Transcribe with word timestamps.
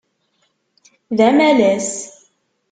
D 1.17 1.19
amalas. 1.29 1.89